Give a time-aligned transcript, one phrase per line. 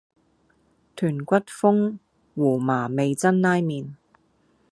[0.95, 1.99] 豚骨風
[2.33, 3.93] 胡麻味噌拉麵